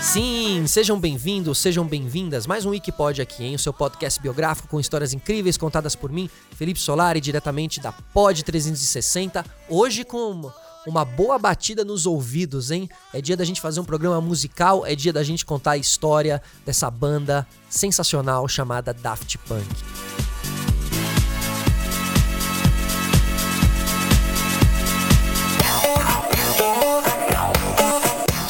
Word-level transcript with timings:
Sim, 0.00 0.66
sejam 0.68 1.00
bem-vindos, 1.00 1.58
sejam 1.58 1.84
bem-vindas. 1.84 2.46
Mais 2.46 2.64
um 2.64 2.70
Wikipod 2.70 3.20
aqui, 3.20 3.44
hein? 3.44 3.56
O 3.56 3.58
seu 3.58 3.72
podcast 3.72 4.22
biográfico 4.22 4.68
com 4.68 4.78
histórias 4.78 5.12
incríveis 5.12 5.56
contadas 5.56 5.96
por 5.96 6.12
mim, 6.12 6.30
Felipe 6.56 6.78
Solari, 6.78 7.20
diretamente 7.20 7.80
da 7.80 7.90
Pod 7.90 8.44
360. 8.44 9.44
Hoje 9.68 10.04
com 10.04 10.48
uma 10.86 11.04
boa 11.04 11.38
batida 11.38 11.84
nos 11.84 12.06
ouvidos, 12.06 12.70
hein? 12.70 12.88
É 13.12 13.20
dia 13.20 13.36
da 13.36 13.44
gente 13.44 13.60
fazer 13.60 13.80
um 13.80 13.84
programa 13.84 14.20
musical, 14.20 14.86
é 14.86 14.94
dia 14.94 15.12
da 15.12 15.22
gente 15.22 15.44
contar 15.44 15.72
a 15.72 15.76
história 15.76 16.42
dessa 16.64 16.90
banda 16.90 17.46
sensacional 17.68 18.46
chamada 18.48 18.94
Daft 18.94 19.38
Punk. 19.38 19.66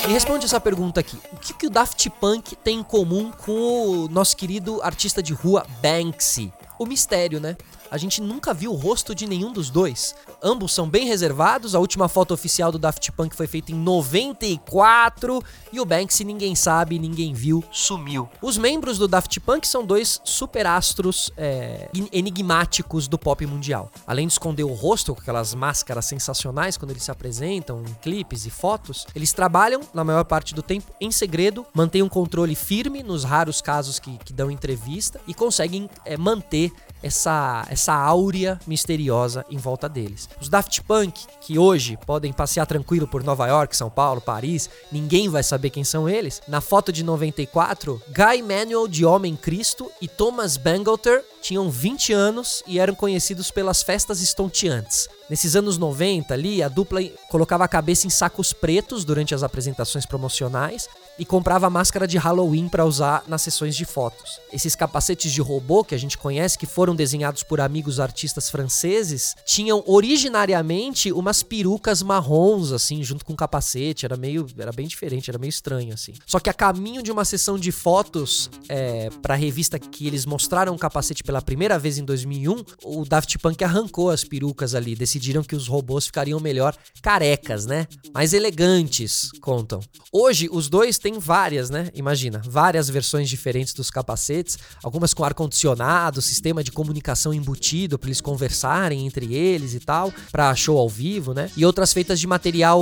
Me 0.08 0.14
responde 0.14 0.46
essa 0.46 0.58
pergunta 0.58 1.00
aqui. 1.00 1.18
O 1.30 1.36
que, 1.36 1.52
que 1.52 1.66
o 1.66 1.70
Daft 1.70 2.08
Punk 2.18 2.56
tem 2.56 2.78
em 2.78 2.82
comum 2.82 3.30
com 3.30 3.52
o 3.52 4.08
nosso 4.08 4.34
querido 4.34 4.80
artista 4.82 5.22
de 5.22 5.34
rua 5.34 5.66
Banksy? 5.82 6.50
O 6.78 6.86
mistério, 6.86 7.38
né? 7.38 7.58
A 7.90 7.96
gente 7.96 8.20
nunca 8.20 8.52
viu 8.52 8.72
o 8.72 8.76
rosto 8.76 9.14
de 9.14 9.26
nenhum 9.26 9.52
dos 9.52 9.70
dois. 9.70 10.14
Ambos 10.42 10.72
são 10.72 10.88
bem 10.88 11.06
reservados. 11.06 11.74
A 11.74 11.78
última 11.78 12.08
foto 12.08 12.34
oficial 12.34 12.70
do 12.70 12.78
Daft 12.78 13.10
Punk 13.12 13.34
foi 13.34 13.46
feita 13.46 13.72
em 13.72 13.74
94 13.74 15.42
e 15.72 15.80
o 15.80 15.84
Banksy 15.84 16.24
ninguém 16.24 16.54
sabe, 16.54 16.98
ninguém 16.98 17.32
viu, 17.32 17.64
sumiu. 17.72 18.28
Os 18.42 18.58
membros 18.58 18.98
do 18.98 19.08
Daft 19.08 19.40
Punk 19.40 19.66
são 19.66 19.84
dois 19.84 20.20
superastros 20.24 21.30
é, 21.36 21.88
enigmáticos 22.12 23.08
do 23.08 23.18
pop 23.18 23.44
mundial. 23.46 23.90
Além 24.06 24.26
de 24.26 24.32
esconder 24.34 24.64
o 24.64 24.72
rosto 24.74 25.14
com 25.14 25.20
aquelas 25.20 25.54
máscaras 25.54 26.04
sensacionais 26.04 26.76
quando 26.76 26.90
eles 26.90 27.02
se 27.02 27.10
apresentam 27.10 27.82
em 27.82 27.94
clipes 28.02 28.46
e 28.46 28.50
fotos, 28.50 29.06
eles 29.14 29.32
trabalham 29.32 29.80
na 29.94 30.04
maior 30.04 30.24
parte 30.24 30.54
do 30.54 30.62
tempo 30.62 30.92
em 31.00 31.10
segredo, 31.10 31.66
mantêm 31.72 32.02
um 32.02 32.08
controle 32.08 32.54
firme 32.54 33.02
nos 33.02 33.24
raros 33.24 33.60
casos 33.60 33.98
que, 33.98 34.16
que 34.18 34.32
dão 34.32 34.50
entrevista 34.50 35.20
e 35.26 35.34
conseguem 35.34 35.88
é, 36.04 36.16
manter 36.16 36.72
essa, 37.02 37.64
essa 37.68 37.77
áurea 37.86 38.58
misteriosa 38.66 39.44
em 39.50 39.58
volta 39.58 39.88
deles. 39.88 40.28
Os 40.40 40.48
Daft 40.48 40.82
Punk, 40.82 41.26
que 41.40 41.58
hoje 41.58 41.98
podem 42.06 42.32
passear 42.32 42.66
tranquilo 42.66 43.06
por 43.06 43.22
Nova 43.22 43.46
York, 43.46 43.76
São 43.76 43.90
Paulo, 43.90 44.20
Paris, 44.20 44.68
ninguém 44.90 45.28
vai 45.28 45.42
saber 45.42 45.70
quem 45.70 45.84
são 45.84 46.08
eles. 46.08 46.42
Na 46.48 46.60
foto 46.60 46.92
de 46.92 47.04
94, 47.04 48.02
Guy 48.08 48.42
Manuel 48.42 48.88
de 48.88 49.04
Homem 49.04 49.36
Cristo 49.36 49.90
e 50.00 50.08
Thomas 50.08 50.56
Bangalter 50.56 51.24
tinham 51.40 51.70
20 51.70 52.12
anos 52.12 52.62
e 52.66 52.78
eram 52.78 52.94
conhecidos 52.94 53.50
pelas 53.50 53.82
festas 53.82 54.20
estonteantes. 54.20 55.08
Nesses 55.28 55.54
anos 55.54 55.76
90 55.76 56.32
ali, 56.32 56.62
a 56.62 56.68
dupla 56.68 57.02
colocava 57.28 57.64
a 57.64 57.68
cabeça 57.68 58.06
em 58.06 58.10
sacos 58.10 58.52
pretos 58.54 59.04
durante 59.04 59.34
as 59.34 59.42
apresentações 59.42 60.06
promocionais 60.06 60.88
e 61.18 61.24
comprava 61.24 61.68
máscara 61.68 62.06
de 62.06 62.16
Halloween 62.16 62.68
para 62.68 62.86
usar 62.86 63.24
nas 63.26 63.42
sessões 63.42 63.76
de 63.76 63.84
fotos. 63.84 64.40
Esses 64.50 64.74
capacetes 64.74 65.30
de 65.30 65.42
robô 65.42 65.84
que 65.84 65.94
a 65.94 65.98
gente 65.98 66.16
conhece, 66.16 66.56
que 66.56 66.64
foram 66.64 66.96
desenhados 66.96 67.42
por 67.42 67.60
amigos 67.60 68.00
artistas 68.00 68.48
franceses, 68.48 69.34
tinham 69.44 69.82
originariamente 69.86 71.12
umas 71.12 71.42
perucas 71.42 72.02
marrons 72.02 72.72
assim, 72.72 73.02
junto 73.02 73.24
com 73.24 73.34
o 73.34 73.36
capacete, 73.36 74.06
era 74.06 74.16
meio, 74.16 74.46
era 74.56 74.72
bem 74.72 74.86
diferente, 74.86 75.28
era 75.28 75.38
meio 75.38 75.50
estranho 75.50 75.92
assim. 75.92 76.14
Só 76.24 76.40
que 76.40 76.48
a 76.48 76.54
caminho 76.54 77.02
de 77.02 77.12
uma 77.12 77.24
sessão 77.24 77.58
de 77.58 77.70
fotos 77.70 78.48
é, 78.68 79.10
para 79.20 79.34
a 79.34 79.36
revista 79.36 79.78
que 79.78 80.06
eles 80.06 80.24
mostraram 80.24 80.74
o 80.74 80.78
capacete 80.78 81.22
pela 81.28 81.42
primeira 81.42 81.78
vez 81.78 81.98
em 81.98 82.06
2001, 82.06 82.64
o 82.82 83.04
Daft 83.04 83.36
Punk 83.36 83.62
arrancou 83.62 84.08
as 84.08 84.24
perucas 84.24 84.74
ali, 84.74 84.96
decidiram 84.96 85.42
que 85.42 85.54
os 85.54 85.68
robôs 85.68 86.06
ficariam 86.06 86.40
melhor 86.40 86.74
carecas, 87.02 87.66
né? 87.66 87.86
Mais 88.14 88.32
elegantes, 88.32 89.28
contam. 89.38 89.78
Hoje 90.10 90.48
os 90.50 90.70
dois 90.70 90.96
têm 90.96 91.18
várias, 91.18 91.68
né? 91.68 91.90
Imagina, 91.94 92.40
várias 92.46 92.88
versões 92.88 93.28
diferentes 93.28 93.74
dos 93.74 93.90
capacetes, 93.90 94.56
algumas 94.82 95.12
com 95.12 95.22
ar 95.22 95.34
condicionado, 95.34 96.22
sistema 96.22 96.64
de 96.64 96.72
comunicação 96.72 97.34
embutido 97.34 97.98
para 97.98 98.08
eles 98.08 98.22
conversarem 98.22 99.06
entre 99.06 99.34
eles 99.34 99.74
e 99.74 99.80
tal, 99.80 100.10
para 100.32 100.54
show 100.54 100.78
ao 100.78 100.88
vivo, 100.88 101.34
né? 101.34 101.50
E 101.58 101.66
outras 101.66 101.92
feitas 101.92 102.18
de 102.18 102.26
material 102.26 102.80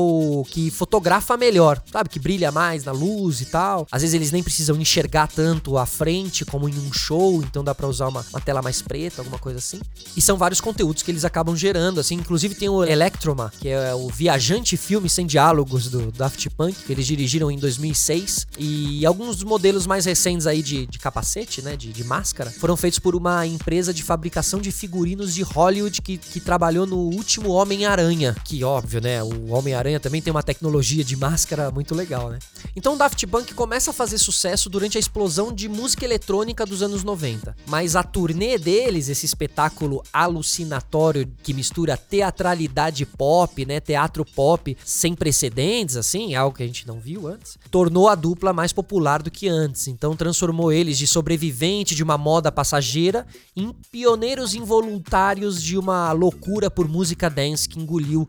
que 0.52 0.70
fotografa 0.70 1.36
melhor, 1.36 1.82
sabe? 1.90 2.08
Que 2.08 2.20
brilha 2.20 2.52
mais 2.52 2.84
na 2.84 2.92
luz 2.92 3.40
e 3.40 3.46
tal. 3.46 3.88
Às 3.90 4.02
vezes 4.02 4.14
eles 4.14 4.30
nem 4.30 4.40
precisam 4.44 4.76
enxergar 4.76 5.26
tanto 5.26 5.76
à 5.76 5.84
frente 5.84 6.44
como 6.44 6.68
em 6.68 6.78
um 6.78 6.92
show, 6.92 7.42
então 7.42 7.64
dá 7.64 7.74
para 7.74 7.88
usar 7.88 8.06
uma, 8.06 8.24
uma 8.36 8.40
tela 8.40 8.62
mais 8.62 8.82
preta, 8.82 9.22
alguma 9.22 9.38
coisa 9.38 9.58
assim. 9.58 9.80
E 10.16 10.20
são 10.20 10.36
vários 10.36 10.60
conteúdos 10.60 11.02
que 11.02 11.10
eles 11.10 11.24
acabam 11.24 11.56
gerando, 11.56 11.98
assim. 11.98 12.14
Inclusive 12.14 12.54
tem 12.54 12.68
o 12.68 12.84
Electroma, 12.84 13.52
que 13.58 13.68
é 13.68 13.94
o 13.94 14.08
viajante 14.08 14.76
filme 14.76 15.08
sem 15.08 15.26
diálogos 15.26 15.88
do 15.88 16.12
Daft 16.12 16.50
Punk, 16.50 16.74
que 16.84 16.92
eles 16.92 17.06
dirigiram 17.06 17.50
em 17.50 17.58
2006. 17.58 18.46
E 18.58 19.04
alguns 19.06 19.36
dos 19.36 19.44
modelos 19.44 19.86
mais 19.86 20.04
recentes 20.04 20.46
aí 20.46 20.62
de, 20.62 20.86
de 20.86 20.98
capacete, 20.98 21.62
né, 21.62 21.76
de, 21.76 21.92
de, 21.92 22.04
máscara, 22.04 22.50
foram 22.50 22.76
feitos 22.76 22.98
por 22.98 23.14
uma 23.14 23.46
empresa 23.46 23.92
de 23.92 24.02
fabricação 24.02 24.60
de 24.60 24.70
figurinos 24.70 25.34
de 25.34 25.42
Hollywood 25.42 26.02
que, 26.02 26.18
que 26.18 26.40
trabalhou 26.40 26.86
no 26.86 26.98
último 26.98 27.50
Homem-Aranha. 27.50 28.36
Que 28.44 28.62
óbvio, 28.62 29.00
né, 29.00 29.22
o 29.22 29.52
Homem-Aranha 29.52 29.98
também 29.98 30.20
tem 30.20 30.30
uma 30.30 30.42
tecnologia 30.42 31.02
de 31.02 31.16
máscara 31.16 31.70
muito 31.70 31.94
legal, 31.94 32.30
né. 32.30 32.38
Então 32.74 32.94
o 32.94 32.96
Daft 32.96 33.26
Punk 33.26 33.54
começa 33.54 33.90
a 33.90 33.94
fazer 33.94 34.18
sucesso 34.18 34.68
durante 34.68 34.96
a 34.96 35.00
explosão 35.00 35.52
de 35.52 35.68
música 35.68 36.04
eletrônica 36.04 36.66
dos 36.66 36.82
anos 36.82 37.02
90. 37.02 37.56
Mas 37.66 37.96
a 37.96 38.02
turnê 38.26 38.58
deles, 38.58 39.08
esse 39.08 39.24
espetáculo 39.24 40.02
alucinatório 40.12 41.30
que 41.44 41.54
mistura 41.54 41.96
teatralidade 41.96 43.06
pop, 43.06 43.64
né, 43.64 43.78
teatro 43.78 44.24
pop 44.24 44.76
sem 44.84 45.14
precedentes, 45.14 45.96
assim, 45.96 46.34
algo 46.34 46.56
que 46.56 46.62
a 46.64 46.66
gente 46.66 46.88
não 46.88 46.98
viu 46.98 47.28
antes, 47.28 47.56
tornou 47.70 48.08
a 48.08 48.16
dupla 48.16 48.52
mais 48.52 48.72
popular 48.72 49.22
do 49.22 49.30
que 49.30 49.48
antes. 49.48 49.86
Então 49.86 50.16
transformou 50.16 50.72
eles 50.72 50.98
de 50.98 51.06
sobrevivente 51.06 51.94
de 51.94 52.02
uma 52.02 52.18
moda 52.18 52.50
passageira 52.50 53.24
em 53.54 53.72
pioneiros 53.92 54.56
involuntários 54.56 55.62
de 55.62 55.78
uma 55.78 56.10
loucura 56.10 56.68
por 56.68 56.88
música 56.88 57.30
dance 57.30 57.68
que 57.68 57.78
engoliu 57.78 58.26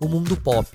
o 0.00 0.06
mundo 0.06 0.36
pop. 0.36 0.68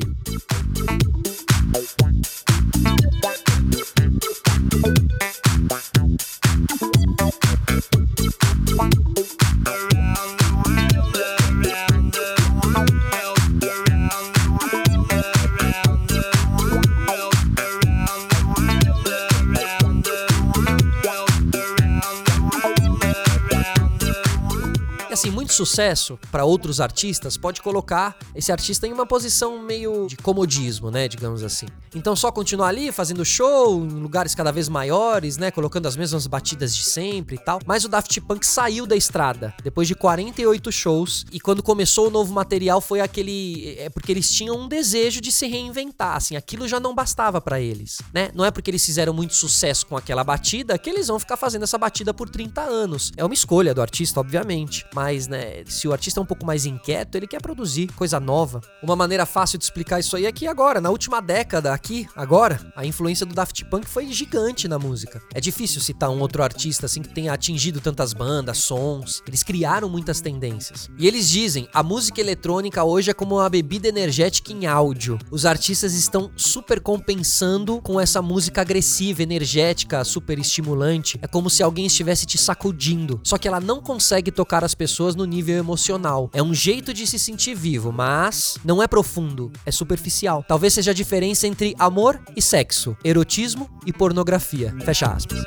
Sucesso 25.56 26.20
para 26.32 26.46
outros 26.46 26.80
artistas 26.80 27.38
pode 27.38 27.62
colocar 27.62 28.16
esse 28.36 28.52
artista 28.52 28.88
em 28.88 28.94
uma 28.94 29.06
posição 29.06 29.62
meio 29.62 30.08
de 30.08 30.18
comodismo, 30.18 30.92
né, 30.92 31.08
digamos 31.08 31.44
assim. 31.44 31.66
Então 31.94 32.16
só 32.16 32.32
continuar 32.32 32.70
ali 32.70 32.92
fazendo 32.92 33.24
show 33.24 33.84
em 33.84 33.90
lugares 33.90 34.36
cada 34.36 34.52
vez 34.52 34.68
maiores, 34.68 35.38
né, 35.38 35.52
colocando 35.52 35.88
as 35.88 35.96
mesmas 35.96 36.28
batidas 36.28 36.76
de 36.76 36.84
sempre 36.84 37.36
e 37.36 37.40
tal. 37.40 37.60
Mas 37.66 37.86
o 37.86 37.90
Daft 37.90 38.20
Punk 38.22 38.46
saiu 38.46 38.86
da 38.86 38.96
estrada 38.96 39.54
depois 39.64 39.88
de 39.88 39.96
48 39.96 40.72
shows 40.72 41.26
e 41.32 41.40
quando 41.40 41.64
começou 41.64 42.08
o 42.08 42.12
novo 42.12 42.34
material 42.34 42.82
foi 42.82 43.00
aquele 43.00 43.76
é 43.78 43.90
porque 43.90 44.12
eles 44.12 44.30
tinham 44.30 44.58
um 44.58 44.68
desejo 44.68 45.22
de 45.22 45.32
se 45.32 45.48
reinventar, 45.48 46.16
assim, 46.16 46.36
aquilo 46.36 46.68
já 46.68 46.80
não 46.80 46.94
bastava 46.94 47.40
para 47.40 47.60
eles, 47.60 48.00
né? 48.14 48.30
Não 48.34 48.44
é 48.44 48.52
porque 48.52 48.72
eles 48.72 48.86
fizeram 48.86 49.14
muito 49.14 49.34
sucesso 49.34 49.86
com 49.86 49.96
aquela 49.96 50.24
batida 50.24 50.78
que 50.78 50.90
eles 50.90 51.08
vão 51.08 51.20
ficar 51.20 51.38
fazendo 51.38 51.64
essa 51.64 51.78
batida 51.78 52.14
por 52.14 52.30
30 52.30 52.62
anos. 52.62 53.12
É 53.16 53.24
uma 53.24 53.34
escolha 53.34 53.74
do 53.74 53.82
artista, 53.82 54.20
obviamente, 54.20 54.86
mas 54.94 55.28
né, 55.28 55.45
se 55.68 55.88
o 55.88 55.92
artista 55.92 56.20
é 56.20 56.24
um 56.24 56.26
pouco 56.26 56.46
mais 56.46 56.66
inquieto, 56.66 57.16
ele 57.16 57.28
quer 57.28 57.42
produzir 57.42 57.88
coisa 57.94 58.20
nova. 58.20 58.62
Uma 58.82 58.96
maneira 58.96 59.26
fácil 59.26 59.58
de 59.58 59.64
explicar 59.64 60.00
isso 60.00 60.16
aí 60.16 60.26
é 60.26 60.32
que 60.32 60.48
agora, 60.48 60.80
na 60.80 60.90
última 60.90 61.22
década, 61.22 61.74
aqui, 61.74 62.08
agora, 62.16 62.60
a 62.76 62.86
influência 62.86 63.26
do 63.26 63.34
Daft 63.36 63.64
Punk 63.66 63.88
foi 63.88 64.12
gigante 64.12 64.68
na 64.68 64.80
música. 64.80 65.22
É 65.34 65.42
difícil 65.42 65.82
citar 65.82 66.10
um 66.10 66.20
outro 66.20 66.44
artista 66.44 66.86
assim 66.86 67.02
que 67.02 67.14
tenha 67.14 67.34
atingido 67.34 67.82
tantas 67.82 68.14
bandas, 68.14 68.60
sons. 68.60 69.22
Eles 69.28 69.44
criaram 69.44 69.90
muitas 69.90 70.22
tendências. 70.22 70.90
E 70.98 71.08
eles 71.08 71.30
dizem: 71.30 71.68
a 71.74 71.84
música 71.84 72.20
eletrônica 72.22 72.84
hoje 72.84 73.12
é 73.12 73.14
como 73.14 73.36
uma 73.36 73.50
bebida 73.50 73.88
energética 73.88 74.52
em 74.52 74.66
áudio. 74.66 75.18
Os 75.32 75.46
artistas 75.46 75.94
estão 75.94 76.32
super 76.36 76.80
compensando 76.80 77.82
com 77.82 78.00
essa 78.00 78.22
música 78.22 78.62
agressiva, 78.62 79.24
energética, 79.24 80.04
super 80.04 80.40
estimulante. 80.40 81.20
É 81.22 81.28
como 81.28 81.50
se 81.50 81.62
alguém 81.64 81.86
estivesse 81.86 82.26
te 82.26 82.38
sacudindo. 82.38 83.20
Só 83.24 83.38
que 83.38 83.48
ela 83.48 83.60
não 83.60 83.82
consegue 83.82 84.32
tocar 84.32 84.64
as 84.64 84.76
pessoas 84.76 85.16
no 85.16 85.26
nível 85.26 85.35
nível 85.36 85.58
emocional. 85.58 86.30
É 86.34 86.42
um 86.42 86.54
jeito 86.54 86.94
de 86.94 87.06
se 87.06 87.20
sentir 87.20 87.56
vivo, 87.56 87.92
mas 87.92 88.58
não 88.64 88.82
é 88.82 88.88
profundo, 88.88 89.52
é 89.66 89.72
superficial. 89.72 90.44
Talvez 90.48 90.74
seja 90.74 90.92
a 90.92 90.94
diferença 90.94 91.46
entre 91.46 91.76
amor 91.78 92.20
e 92.36 92.42
sexo, 92.42 92.96
erotismo 93.04 93.70
e 93.86 93.92
pornografia. 93.92 94.74
Fecha 94.86 95.08
aspas. 95.08 95.40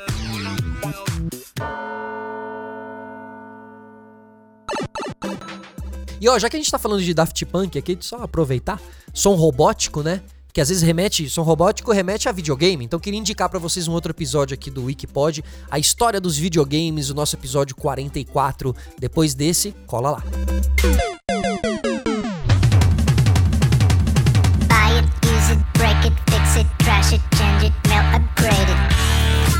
E 6.21 6.27
ó, 6.27 6.37
já 6.37 6.49
que 6.49 6.57
a 6.57 6.59
gente 6.59 6.69
tá 6.69 6.77
falando 6.77 7.01
de 7.01 7.13
Daft 7.13 7.45
Punk 7.45 7.77
aqui, 7.77 7.97
só 7.99 8.17
aproveitar, 8.17 8.79
som 9.13 9.35
robótico, 9.35 10.03
né? 10.03 10.21
Que 10.51 10.61
às 10.61 10.69
vezes 10.69 10.83
remete, 10.83 11.29
som 11.29 11.43
robótico 11.43 11.91
remete 11.91 12.27
a 12.27 12.31
videogame. 12.31 12.85
Então 12.85 12.99
queria 12.99 13.19
indicar 13.19 13.49
pra 13.49 13.59
vocês 13.59 13.87
um 13.87 13.93
outro 13.93 14.11
episódio 14.11 14.53
aqui 14.53 14.71
do 14.71 14.85
Wikipod, 14.85 15.43
a 15.69 15.77
história 15.79 16.19
dos 16.19 16.37
videogames, 16.37 17.09
o 17.09 17.13
nosso 17.13 17.35
episódio 17.35 17.75
44. 17.75 18.75
Depois 18.99 19.33
desse, 19.33 19.73
cola 19.85 20.11
lá. 20.11 20.23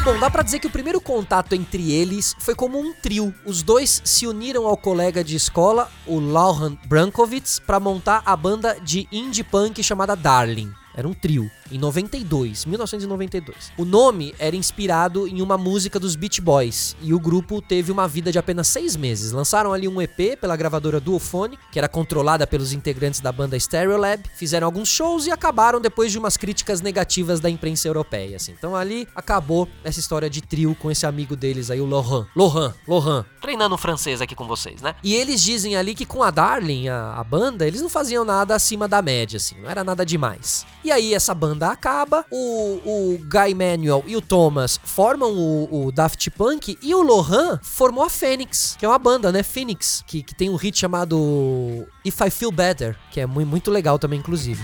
Bom, 0.04 0.18
dá 0.18 0.30
pra 0.30 0.42
dizer 0.42 0.58
que 0.60 0.66
o 0.66 0.72
primeiro 0.72 1.00
contato 1.00 1.54
entre 1.54 1.92
eles 1.92 2.36
foi 2.40 2.56
como 2.56 2.80
um 2.80 2.94
trio. 2.94 3.32
Os 3.46 3.62
dois 3.62 4.02
se 4.04 4.26
uniram 4.26 4.66
ao 4.66 4.76
colega 4.76 5.24
de 5.24 5.36
escola, 5.36 5.88
o 6.08 6.20
Lauren 6.20 6.80
Brankovitz, 6.88 7.60
pra 7.60 7.80
montar 7.80 8.24
a 8.26 8.36
banda 8.36 8.80
de 8.82 9.08
indie 9.12 9.44
punk 9.44 9.84
chamada 9.84 10.16
Darling. 10.16 10.79
Era 10.94 11.08
um 11.08 11.14
trio, 11.14 11.50
em 11.72 11.78
92, 11.78 12.66
1992. 12.66 13.72
O 13.78 13.86
nome 13.86 14.34
era 14.40 14.56
inspirado 14.56 15.28
em 15.28 15.42
uma 15.42 15.58
música 15.58 16.00
dos 16.00 16.16
Beach 16.16 16.42
Boys 16.42 16.96
e 17.02 17.14
o 17.14 17.20
grupo 17.20 17.62
teve 17.62 17.92
uma 17.92 18.08
vida 18.08 18.32
de 18.32 18.40
apenas 18.40 18.68
seis 18.68 18.96
meses. 18.96 19.32
Lançaram 19.32 19.72
ali 19.72 19.88
um 19.88 20.02
EP 20.02 20.38
pela 20.40 20.56
gravadora 20.56 21.00
Duophone, 21.00 21.58
que 21.72 21.80
era 21.80 21.88
controlada 21.88 22.46
pelos 22.48 22.74
integrantes 22.74 23.20
da 23.20 23.32
banda 23.32 23.60
Stereolab, 23.60 24.24
fizeram 24.36 24.66
alguns 24.66 24.90
shows 24.90 25.26
e 25.28 25.32
acabaram 25.32 25.80
depois 25.80 26.12
de 26.12 26.18
umas 26.18 26.38
críticas 26.38 26.82
negativas 26.82 27.40
da 27.40 27.50
imprensa 27.50 27.88
europeia. 27.88 28.36
Assim. 28.36 28.54
Então 28.58 28.76
ali 28.76 29.08
acabou 29.16 29.68
essa 29.84 30.00
história 30.00 30.30
de 30.30 30.42
trio 30.42 30.76
com 30.76 30.90
esse 30.92 31.06
amigo 31.06 31.36
deles 31.36 31.70
aí, 31.70 31.80
o 31.80 31.86
Lohan. 31.86 32.28
Lohan, 32.36 32.74
Lohan. 32.88 33.26
Treinando 33.42 33.78
francês 33.78 34.22
aqui 34.22 34.36
com 34.36 34.48
vocês, 34.48 34.82
né? 34.82 34.96
E 35.04 35.16
eles 35.16 35.42
dizem 35.42 35.76
ali 35.76 35.96
que 35.96 36.06
com 36.06 36.24
a 36.24 36.32
Darling, 36.32 36.88
a, 36.88 37.14
a 37.14 37.24
banda, 37.24 37.66
eles 37.66 37.82
não 37.82 37.90
faziam 37.90 38.26
nada 38.26 38.56
acima 38.56 38.88
da 38.88 39.02
média, 39.02 39.38
assim, 39.38 39.56
não 39.62 39.70
era 39.70 39.84
nada 39.84 40.06
demais. 40.06 40.66
E 40.82 40.92
aí 40.92 41.14
essa 41.14 41.36
banda 41.36 41.68
acaba, 41.68 42.26
o, 42.32 42.80
o 42.86 43.18
Guy 43.18 43.54
Manuel 43.54 44.02
e 44.08 44.16
o 44.16 44.22
Thomas 44.22 44.80
formam 44.82 45.34
o, 45.34 45.88
o 45.88 45.92
Daft 45.92 46.30
Punk 46.32 46.78
e 46.82 46.96
o 46.96 47.02
Lohan 47.02 47.60
formou 47.62 48.06
a 48.06 48.10
Phoenix, 48.10 48.78
que 48.80 48.86
é 48.86 48.88
uma 48.88 48.98
banda, 48.98 49.30
né? 49.30 49.44
Phoenix, 49.44 50.04
que, 50.08 50.24
que 50.24 50.34
tem 50.34 50.50
um 50.50 50.56
hit 50.56 50.80
chamado 50.80 51.86
If 52.06 52.22
I 52.22 52.30
Feel 52.30 52.52
Better, 52.52 52.98
que 53.12 53.20
é 53.20 53.26
muito, 53.26 53.50
muito 53.50 53.70
legal 53.70 54.00
também, 54.00 54.20
inclusive. 54.20 54.64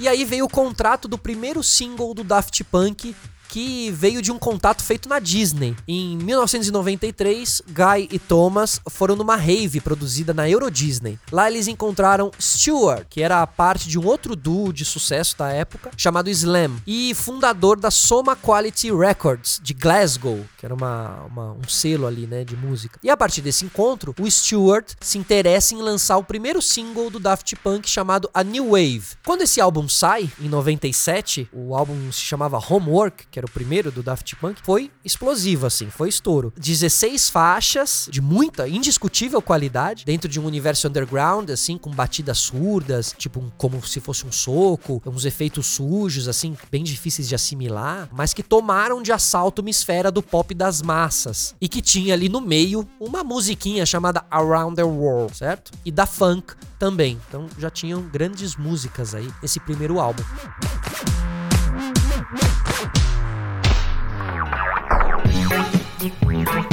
E 0.00 0.08
aí 0.08 0.24
veio 0.24 0.46
o 0.46 0.50
contrato 0.50 1.06
do 1.06 1.16
primeiro 1.16 1.62
single 1.62 2.12
do 2.12 2.24
Daft 2.24 2.62
Punk, 2.64 3.14
que 3.54 3.88
veio 3.92 4.20
de 4.20 4.32
um 4.32 4.38
contato 4.38 4.82
feito 4.82 5.08
na 5.08 5.20
Disney. 5.20 5.76
Em 5.86 6.16
1993, 6.16 7.62
Guy 7.68 8.08
e 8.10 8.18
Thomas 8.18 8.80
foram 8.90 9.14
numa 9.14 9.36
rave 9.36 9.80
produzida 9.80 10.34
na 10.34 10.50
Euro 10.50 10.68
Disney. 10.72 11.20
Lá 11.30 11.48
eles 11.48 11.68
encontraram 11.68 12.32
Stewart, 12.40 13.04
que 13.08 13.22
era 13.22 13.46
parte 13.46 13.88
de 13.88 13.96
um 13.96 14.04
outro 14.06 14.34
duo 14.34 14.72
de 14.72 14.84
sucesso 14.84 15.38
da 15.38 15.50
época, 15.50 15.92
chamado 15.96 16.28
Slam, 16.30 16.72
e 16.84 17.14
fundador 17.14 17.78
da 17.78 17.92
Soma 17.92 18.34
Quality 18.34 18.90
Records, 18.92 19.60
de 19.62 19.72
Glasgow, 19.72 20.44
que 20.58 20.66
era 20.66 20.74
uma, 20.74 21.22
uma- 21.30 21.52
um 21.52 21.68
selo 21.68 22.08
ali, 22.08 22.26
né, 22.26 22.42
de 22.42 22.56
música. 22.56 22.98
E 23.04 23.08
a 23.08 23.16
partir 23.16 23.40
desse 23.40 23.64
encontro, 23.64 24.16
o 24.18 24.28
Stewart 24.28 24.94
se 25.00 25.16
interessa 25.16 25.76
em 25.76 25.78
lançar 25.80 26.16
o 26.16 26.24
primeiro 26.24 26.60
single 26.60 27.08
do 27.08 27.20
Daft 27.20 27.54
Punk 27.62 27.88
chamado 27.88 28.28
A 28.34 28.42
New 28.42 28.70
Wave. 28.70 29.04
Quando 29.24 29.42
esse 29.42 29.60
álbum 29.60 29.88
sai, 29.88 30.28
em 30.40 30.48
97, 30.48 31.48
o 31.52 31.76
álbum 31.76 32.10
se 32.10 32.20
chamava 32.22 32.58
Homework, 32.58 33.26
que 33.30 33.38
era 33.38 33.43
o 33.44 33.50
primeiro 33.50 33.90
do 33.90 34.02
Daft 34.02 34.34
Punk, 34.36 34.60
foi 34.62 34.90
explosivo, 35.04 35.66
assim, 35.66 35.90
foi 35.90 36.08
estouro. 36.08 36.52
16 36.58 37.30
faixas 37.30 38.08
de 38.10 38.20
muita, 38.20 38.68
indiscutível 38.68 39.40
qualidade, 39.42 40.04
dentro 40.04 40.28
de 40.28 40.40
um 40.40 40.44
universo 40.46 40.88
underground, 40.88 41.50
assim, 41.50 41.76
com 41.78 41.90
batidas 41.90 42.38
surdas, 42.38 43.14
tipo, 43.16 43.40
um- 43.40 43.50
como 43.56 43.84
se 43.86 44.00
fosse 44.00 44.26
um 44.26 44.32
soco, 44.32 45.02
uns 45.06 45.24
efeitos 45.24 45.66
sujos, 45.66 46.28
assim, 46.28 46.56
bem 46.70 46.82
difíceis 46.84 47.28
de 47.28 47.34
assimilar, 47.34 48.08
mas 48.12 48.32
que 48.34 48.42
tomaram 48.42 49.02
de 49.02 49.12
assalto 49.12 49.60
uma 49.62 49.70
esfera 49.70 50.10
do 50.10 50.22
pop 50.22 50.54
das 50.54 50.82
massas. 50.82 51.54
E 51.60 51.68
que 51.68 51.80
tinha 51.82 52.14
ali 52.14 52.28
no 52.28 52.40
meio 52.40 52.86
uma 53.00 53.22
musiquinha 53.24 53.84
chamada 53.86 54.24
Around 54.30 54.76
the 54.76 54.82
World, 54.84 55.36
certo? 55.36 55.72
E 55.84 55.90
da 55.90 56.06
funk 56.06 56.54
também. 56.78 57.18
Então 57.28 57.46
já 57.58 57.70
tinham 57.70 58.02
grandes 58.02 58.56
músicas 58.56 59.14
aí 59.14 59.28
nesse 59.42 59.58
primeiro 59.60 59.98
álbum. 60.00 60.22
Thank 66.44 66.72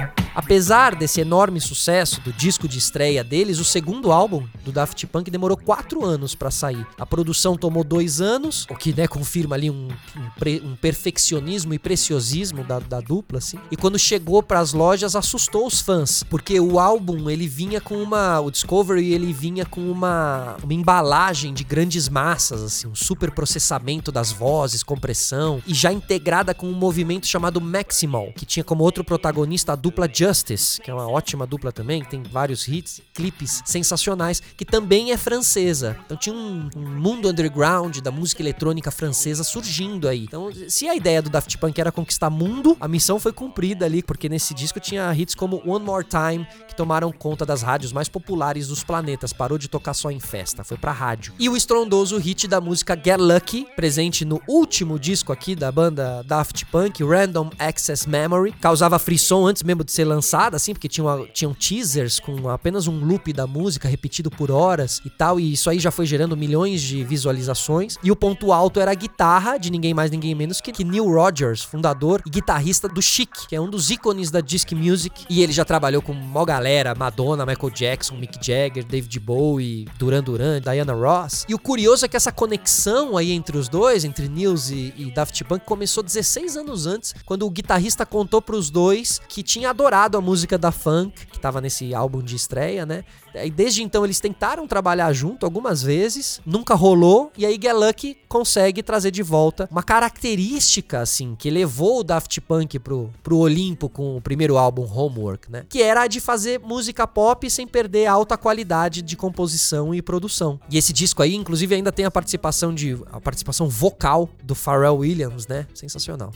you. 0.00 0.15
Apesar 0.36 0.94
desse 0.94 1.18
enorme 1.18 1.62
sucesso 1.62 2.20
do 2.20 2.30
disco 2.30 2.68
de 2.68 2.78
estreia 2.78 3.24
deles, 3.24 3.58
o 3.58 3.64
segundo 3.64 4.12
álbum 4.12 4.46
do 4.62 4.70
Daft 4.70 5.06
Punk 5.06 5.30
demorou 5.30 5.56
quatro 5.56 6.04
anos 6.04 6.34
pra 6.34 6.50
sair. 6.50 6.86
A 6.98 7.06
produção 7.06 7.56
tomou 7.56 7.82
dois 7.82 8.20
anos, 8.20 8.66
o 8.70 8.76
que 8.76 8.94
né, 8.94 9.08
confirma 9.08 9.56
ali 9.56 9.70
um, 9.70 9.88
um 9.88 10.30
pre- 10.38 10.60
um 10.62 10.76
perfeccionismo 10.76 11.72
e 11.72 11.78
preciosismo 11.78 12.62
da, 12.62 12.78
da 12.78 13.00
dupla, 13.00 13.38
assim. 13.38 13.56
E 13.70 13.76
quando 13.78 13.98
chegou 13.98 14.42
pras 14.42 14.74
lojas, 14.74 15.16
assustou 15.16 15.66
os 15.66 15.80
fãs, 15.80 16.22
porque 16.22 16.60
o 16.60 16.78
álbum 16.78 17.30
ele 17.30 17.48
vinha 17.48 17.80
com 17.80 17.96
uma, 18.02 18.38
o 18.38 18.50
Discovery 18.50 19.14
ele 19.14 19.32
vinha 19.32 19.64
com 19.64 19.90
uma, 19.90 20.56
uma 20.62 20.74
embalagem 20.74 21.54
de 21.54 21.64
grandes 21.64 22.10
massas, 22.10 22.62
assim, 22.62 22.86
um 22.86 22.94
super 22.94 23.30
processamento 23.30 24.12
das 24.12 24.30
vozes, 24.32 24.82
compressão 24.82 25.62
e 25.66 25.72
já 25.72 25.90
integrada 25.90 26.52
com 26.52 26.68
um 26.68 26.74
movimento 26.74 27.26
chamado 27.26 27.58
Maximal, 27.58 28.32
que 28.36 28.44
tinha 28.44 28.62
como 28.62 28.84
outro 28.84 29.02
protagonista 29.02 29.72
a 29.72 29.76
dupla 29.76 30.06
Justice, 30.26 30.80
que 30.80 30.90
é 30.90 30.94
uma 30.94 31.08
ótima 31.08 31.46
dupla 31.46 31.70
também, 31.70 32.02
que 32.02 32.10
tem 32.10 32.22
vários 32.22 32.66
hits, 32.66 33.00
clipes 33.14 33.62
sensacionais, 33.64 34.42
que 34.56 34.64
também 34.64 35.12
é 35.12 35.16
francesa. 35.16 35.96
Então 36.04 36.16
tinha 36.16 36.34
um, 36.34 36.68
um 36.76 36.80
mundo 36.80 37.28
underground 37.28 37.98
da 37.98 38.10
música 38.10 38.42
eletrônica 38.42 38.90
francesa 38.90 39.44
surgindo 39.44 40.08
aí. 40.08 40.24
Então, 40.24 40.50
se 40.68 40.88
a 40.88 40.94
ideia 40.94 41.22
do 41.22 41.30
Daft 41.30 41.56
Punk 41.58 41.78
era 41.80 41.92
conquistar 41.92 42.30
mundo, 42.30 42.76
a 42.80 42.88
missão 42.88 43.20
foi 43.20 43.32
cumprida 43.32 43.84
ali, 43.84 44.02
porque 44.02 44.28
nesse 44.28 44.52
disco 44.52 44.80
tinha 44.80 45.14
hits 45.14 45.34
como 45.34 45.62
One 45.64 45.84
More 45.84 46.04
Time, 46.04 46.46
que 46.66 46.74
tomaram 46.74 47.12
conta 47.12 47.46
das 47.46 47.62
rádios 47.62 47.92
mais 47.92 48.08
populares 48.08 48.68
dos 48.68 48.82
planetas, 48.82 49.32
parou 49.32 49.58
de 49.58 49.68
tocar 49.68 49.94
só 49.94 50.10
em 50.10 50.20
festa, 50.20 50.64
foi 50.64 50.76
pra 50.76 50.92
rádio. 50.92 51.34
E 51.38 51.48
o 51.48 51.56
estrondoso 51.56 52.18
hit 52.18 52.48
da 52.48 52.60
música 52.60 52.96
Get 52.96 53.18
Lucky, 53.18 53.66
presente 53.76 54.24
no 54.24 54.40
último 54.48 54.98
disco 54.98 55.32
aqui 55.32 55.54
da 55.54 55.70
banda 55.70 56.22
Daft 56.24 56.64
Punk, 56.66 57.04
Random 57.04 57.50
Access 57.58 58.08
Memory, 58.08 58.52
causava 58.52 58.98
frisson 58.98 59.46
antes 59.46 59.62
mesmo 59.62 59.84
de 59.84 59.92
ser 59.92 60.04
lançada, 60.16 60.56
assim, 60.56 60.72
porque 60.72 60.88
tinha 60.88 61.04
uma- 61.04 61.26
tinham 61.26 61.52
teasers 61.54 62.18
com 62.18 62.48
apenas 62.48 62.86
um 62.88 63.04
loop 63.04 63.32
da 63.32 63.46
música 63.46 63.88
repetido 63.88 64.30
por 64.30 64.50
horas 64.50 65.00
e 65.04 65.10
tal, 65.10 65.38
e 65.38 65.52
isso 65.52 65.68
aí 65.68 65.78
já 65.78 65.90
foi 65.90 66.06
gerando 66.06 66.36
milhões 66.36 66.80
de 66.80 67.04
visualizações. 67.04 67.96
E 68.02 68.10
o 68.10 68.16
ponto 68.16 68.52
alto 68.52 68.80
era 68.80 68.90
a 68.90 68.94
guitarra 68.94 69.58
de 69.58 69.70
ninguém 69.70 69.92
mais, 69.94 70.10
ninguém 70.10 70.34
menos 70.34 70.60
que, 70.60 70.72
que 70.72 70.84
Neil 70.84 71.04
Rogers, 71.08 71.62
fundador 71.62 72.22
e 72.26 72.30
guitarrista 72.30 72.88
do 72.88 73.02
Chic, 73.02 73.30
que 73.48 73.54
é 73.56 73.60
um 73.60 73.68
dos 73.68 73.90
ícones 73.90 74.30
da 74.30 74.40
disc 74.40 74.72
music, 74.72 75.24
e 75.28 75.42
ele 75.42 75.52
já 75.52 75.64
trabalhou 75.64 76.00
com 76.00 76.12
mó 76.12 76.44
galera, 76.44 76.94
Madonna, 76.94 77.44
Michael 77.44 77.70
Jackson, 77.70 78.16
Mick 78.16 78.38
Jagger, 78.44 78.84
David 78.84 79.20
Bowie, 79.20 79.86
Duran 79.98 80.22
Duran, 80.22 80.60
Diana 80.60 80.92
Ross. 80.94 81.44
E 81.48 81.54
o 81.54 81.58
curioso 81.58 82.04
é 82.04 82.08
que 82.08 82.16
essa 82.16 82.32
conexão 82.32 83.16
aí 83.16 83.32
entre 83.32 83.56
os 83.58 83.68
dois, 83.68 84.04
entre 84.04 84.28
Nils 84.28 84.70
e, 84.70 84.94
e 84.96 85.10
Daft 85.10 85.42
Punk, 85.44 85.64
começou 85.64 86.02
16 86.02 86.56
anos 86.56 86.86
antes, 86.86 87.14
quando 87.24 87.44
o 87.46 87.50
guitarrista 87.50 88.06
contou 88.06 88.40
pros 88.40 88.70
dois 88.70 89.20
que 89.28 89.42
tinha 89.42 89.70
adorado 89.70 90.05
a 90.14 90.20
música 90.20 90.56
da 90.56 90.70
funk, 90.70 91.26
que 91.26 91.40
tava 91.40 91.60
nesse 91.60 91.94
álbum 91.94 92.22
de 92.22 92.36
estreia, 92.36 92.86
né? 92.86 93.02
E 93.34 93.50
desde 93.50 93.82
então 93.82 94.04
eles 94.04 94.20
tentaram 94.20 94.66
trabalhar 94.66 95.12
junto 95.12 95.44
algumas 95.44 95.82
vezes, 95.82 96.40
nunca 96.46 96.74
rolou, 96.74 97.32
e 97.36 97.44
aí 97.44 97.58
Get 97.60 97.74
Lucky 97.74 98.16
consegue 98.28 98.82
trazer 98.82 99.10
de 99.10 99.22
volta 99.22 99.68
uma 99.70 99.82
característica, 99.82 101.00
assim, 101.00 101.34
que 101.38 101.50
levou 101.50 102.00
o 102.00 102.04
Daft 102.04 102.40
Punk 102.40 102.78
pro, 102.78 103.10
pro 103.22 103.38
Olimpo 103.38 103.88
com 103.88 104.16
o 104.16 104.20
primeiro 104.20 104.56
álbum 104.56 104.86
Homework, 104.90 105.50
né? 105.50 105.64
Que 105.68 105.82
era 105.82 106.02
a 106.02 106.06
de 106.06 106.20
fazer 106.20 106.60
música 106.60 107.06
pop 107.06 107.50
sem 107.50 107.66
perder 107.66 108.06
a 108.06 108.12
alta 108.12 108.38
qualidade 108.38 109.02
de 109.02 109.16
composição 109.16 109.94
e 109.94 110.00
produção. 110.00 110.60
E 110.70 110.78
esse 110.78 110.92
disco 110.92 111.22
aí, 111.22 111.34
inclusive, 111.34 111.74
ainda 111.74 111.92
tem 111.92 112.04
a 112.04 112.10
participação 112.10 112.74
de 112.74 112.98
a 113.12 113.20
participação 113.20 113.68
vocal 113.68 114.28
do 114.42 114.54
Pharrell 114.54 114.98
Williams, 114.98 115.46
né? 115.46 115.66
Sensacional. 115.74 116.32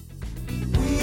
We've 0.50 0.99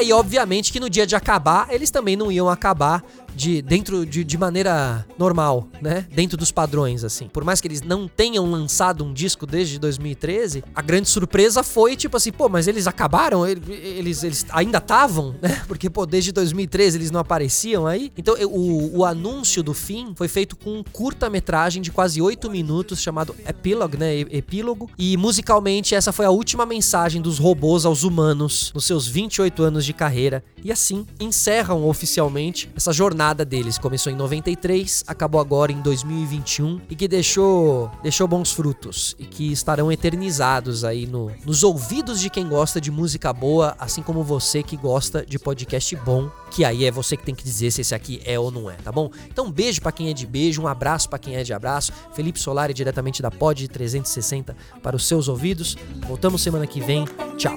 aí, 0.00 0.12
obviamente, 0.12 0.72
que 0.72 0.80
no 0.80 0.90
dia 0.90 1.06
de 1.06 1.14
acabar, 1.14 1.68
eles 1.70 1.90
também 1.90 2.16
não 2.16 2.32
iam 2.32 2.48
acabar 2.48 3.02
de 3.40 3.62
dentro 3.62 4.04
de, 4.04 4.22
de 4.22 4.36
maneira 4.36 5.06
normal, 5.16 5.66
né? 5.80 6.06
Dentro 6.14 6.36
dos 6.36 6.52
padrões, 6.52 7.02
assim. 7.04 7.26
Por 7.26 7.42
mais 7.42 7.58
que 7.58 7.66
eles 7.66 7.80
não 7.80 8.06
tenham 8.06 8.50
lançado 8.50 9.02
um 9.02 9.14
disco 9.14 9.46
desde 9.46 9.78
2013, 9.78 10.62
a 10.74 10.82
grande 10.82 11.08
surpresa 11.08 11.62
foi 11.62 11.96
tipo 11.96 12.18
assim, 12.18 12.30
pô, 12.30 12.50
mas 12.50 12.68
eles 12.68 12.86
acabaram? 12.86 13.46
Eles, 13.46 14.22
eles 14.22 14.46
ainda 14.50 14.76
estavam, 14.76 15.34
né? 15.40 15.62
Porque, 15.66 15.88
pô, 15.88 16.04
desde 16.04 16.32
2013 16.32 16.98
eles 16.98 17.10
não 17.10 17.18
apareciam 17.18 17.86
aí. 17.86 18.12
Então, 18.14 18.34
o, 18.44 18.98
o 18.98 19.04
anúncio 19.06 19.62
do 19.62 19.72
fim 19.72 20.12
foi 20.14 20.28
feito 20.28 20.54
com 20.54 20.78
um 20.78 20.84
curta-metragem 20.84 21.80
de 21.80 21.90
quase 21.90 22.20
8 22.20 22.50
minutos 22.50 23.00
chamado 23.00 23.34
Epilogue, 23.48 23.96
né? 23.96 24.20
Epílogo. 24.20 24.90
E 24.98 25.16
musicalmente, 25.16 25.94
essa 25.94 26.12
foi 26.12 26.26
a 26.26 26.30
última 26.30 26.66
mensagem 26.66 27.22
dos 27.22 27.38
robôs 27.38 27.86
aos 27.86 28.04
humanos 28.04 28.70
nos 28.74 28.84
seus 28.84 29.06
28 29.06 29.62
anos 29.62 29.86
de 29.86 29.94
carreira. 29.94 30.44
E 30.62 30.70
assim 30.70 31.06
encerram 31.18 31.88
oficialmente 31.88 32.68
essa 32.76 32.92
jornada 32.92 33.29
jornada 33.30 33.44
deles 33.44 33.78
começou 33.78 34.12
em 34.12 34.16
93, 34.16 35.04
acabou 35.06 35.40
agora 35.40 35.70
em 35.70 35.80
2021 35.80 36.80
e 36.90 36.96
que 36.96 37.06
deixou, 37.06 37.88
deixou 38.02 38.26
bons 38.26 38.50
frutos 38.50 39.14
e 39.20 39.24
que 39.24 39.52
estarão 39.52 39.92
eternizados 39.92 40.84
aí 40.84 41.06
no, 41.06 41.30
nos 41.44 41.62
ouvidos 41.62 42.20
de 42.20 42.28
quem 42.28 42.48
gosta 42.48 42.80
de 42.80 42.90
música 42.90 43.32
boa, 43.32 43.76
assim 43.78 44.02
como 44.02 44.24
você 44.24 44.64
que 44.64 44.76
gosta 44.76 45.24
de 45.24 45.38
podcast 45.38 45.94
bom, 45.96 46.28
que 46.50 46.64
aí 46.64 46.84
é 46.84 46.90
você 46.90 47.16
que 47.16 47.24
tem 47.24 47.34
que 47.34 47.44
dizer 47.44 47.70
se 47.70 47.82
esse 47.82 47.94
aqui 47.94 48.20
é 48.24 48.36
ou 48.36 48.50
não 48.50 48.68
é, 48.68 48.74
tá 48.74 48.90
bom? 48.90 49.10
Então 49.28 49.46
um 49.46 49.52
beijo 49.52 49.80
para 49.80 49.92
quem 49.92 50.10
é 50.10 50.12
de 50.12 50.26
beijo, 50.26 50.60
um 50.60 50.66
abraço 50.66 51.08
para 51.08 51.18
quem 51.18 51.36
é 51.36 51.44
de 51.44 51.52
abraço. 51.52 51.92
Felipe 52.12 52.40
Solari 52.40 52.74
diretamente 52.74 53.22
da 53.22 53.30
Pod 53.30 53.68
360 53.68 54.56
para 54.82 54.96
os 54.96 55.06
seus 55.06 55.28
ouvidos. 55.28 55.76
Voltamos 56.06 56.42
semana 56.42 56.66
que 56.66 56.80
vem. 56.80 57.04
Tchau. 57.36 57.56